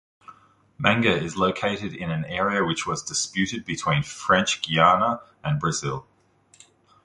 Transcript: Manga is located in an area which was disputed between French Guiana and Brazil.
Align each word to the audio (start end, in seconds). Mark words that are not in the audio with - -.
Manga 0.79 1.15
is 1.15 1.37
located 1.37 1.93
in 1.93 2.09
an 2.09 2.25
area 2.25 2.65
which 2.65 2.87
was 2.87 3.03
disputed 3.03 3.65
between 3.65 4.01
French 4.01 4.63
Guiana 4.63 5.21
and 5.43 5.59
Brazil. 5.59 6.07